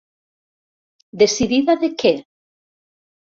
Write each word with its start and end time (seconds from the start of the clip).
Decidida 1.23 1.77
de 1.85 1.91
què? 2.05 2.15